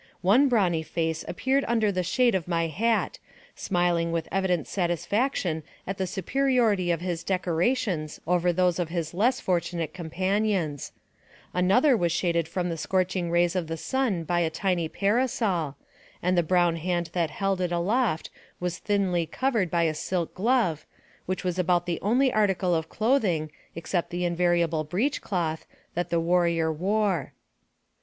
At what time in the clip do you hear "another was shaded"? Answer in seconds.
11.53-12.47